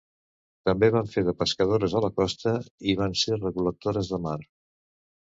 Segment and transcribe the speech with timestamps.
[0.67, 2.53] També van fer de pescadores a la costa
[2.93, 4.39] i van ser recol·lectores de mar.